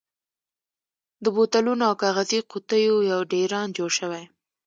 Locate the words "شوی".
3.99-4.23